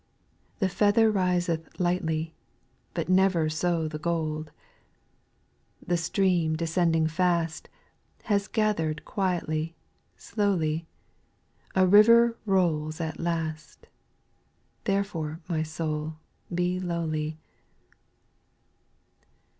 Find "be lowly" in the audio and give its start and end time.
16.51-17.37